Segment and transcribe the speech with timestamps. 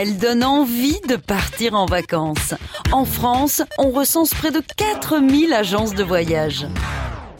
[0.00, 2.54] Elle donne envie de partir en vacances.
[2.92, 6.68] En France, on recense près de 4000 agences de voyage.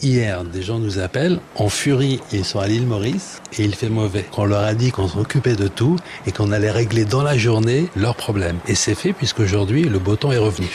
[0.02, 2.18] Hier, des gens nous appellent en furie.
[2.32, 4.24] Ils sont à l'île Maurice et il fait mauvais.
[4.24, 5.94] Qu'on leur a dit qu'on s'occupait de tout
[6.26, 8.58] et qu'on allait régler dans la journée leurs problèmes.
[8.66, 10.66] Et c'est fait puisqu'aujourd'hui, le beau temps est revenu.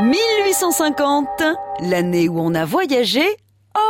[0.00, 1.42] 1850,
[1.80, 3.24] l'année où on a voyagé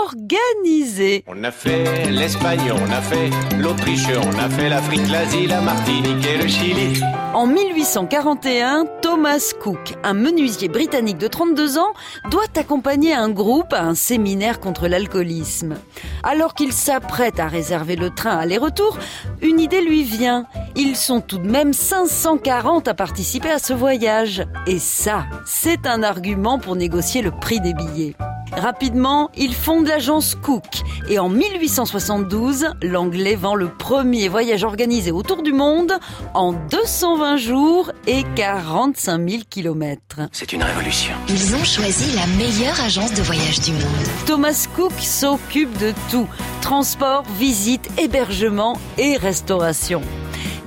[0.03, 1.25] organisé.
[1.27, 6.27] On a fait l'Espagne, on a fait l'Autriche, on a fait l'Afrique, l'Asie, la Martinique
[6.27, 7.01] et le Chili.
[7.35, 11.93] En 1841, Thomas Cook, un menuisier britannique de 32 ans,
[12.31, 15.75] doit accompagner un groupe à un séminaire contre l'alcoolisme.
[16.23, 18.99] Alors qu'il s'apprête à réserver le train aller-retour,
[19.43, 20.47] une idée lui vient.
[20.77, 24.43] Ils sont tout de même 540 à participer à ce voyage.
[24.67, 28.15] Et ça, c'est un argument pour négocier le prix des billets.
[28.53, 35.43] Rapidement, il fonde l'agence Cook et en 1872, l'anglais vend le premier voyage organisé autour
[35.43, 35.93] du monde
[36.35, 40.21] en 220 jours et 45 000 kilomètres.
[40.33, 41.15] C'est une révolution.
[41.29, 43.83] Ils ont choisi la meilleure agence de voyage du monde.
[44.27, 46.29] Thomas Cook s'occupe de tout.
[46.63, 50.03] Transport, visite, hébergement et restauration.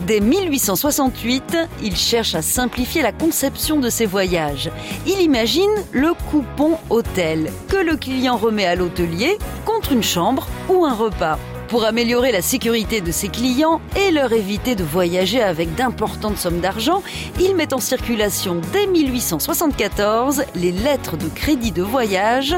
[0.09, 4.71] Dès 1868, il cherche à simplifier la conception de ses voyages.
[5.05, 9.37] Il imagine le coupon hôtel que le client remet à l'hôtelier
[9.67, 11.37] contre une chambre ou un repas.
[11.69, 16.61] Pour améliorer la sécurité de ses clients et leur éviter de voyager avec d'importantes sommes
[16.61, 17.03] d'argent,
[17.39, 22.55] il met en circulation dès 1874 les lettres de crédit de voyage,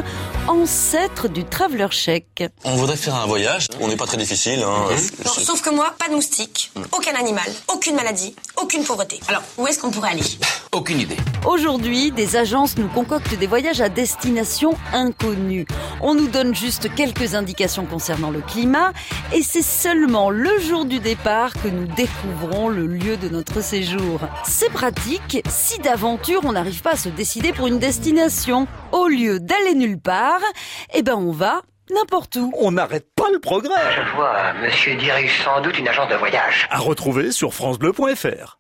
[0.48, 2.45] ancêtres du traveler check.
[2.64, 4.64] On voudrait faire un voyage, on n'est pas très difficile.
[4.64, 4.88] Hein.
[5.25, 9.20] Non, sauf que moi, pas de moustiques, aucun animal, aucune maladie, aucune pauvreté.
[9.28, 10.23] Alors, où est-ce qu'on pourrait aller?
[10.73, 11.17] Aucune idée.
[11.45, 15.66] Aujourd'hui, des agences nous concoctent des voyages à destination inconnue.
[16.00, 18.94] On nous donne juste quelques indications concernant le climat
[19.33, 24.22] et c'est seulement le jour du départ que nous découvrons le lieu de notre séjour.
[24.45, 28.66] C'est pratique si d'aventure on n'arrive pas à se décider pour une destination.
[28.94, 30.39] Au lieu d'aller nulle part,
[30.94, 31.63] eh ben on va
[31.94, 32.53] n'importe où.
[32.57, 33.75] On n'arrête pas le progrès.
[33.94, 36.66] Je vois, monsieur dirige sans doute une agence de voyage.
[36.69, 38.57] À retrouver sur francebleu.fr.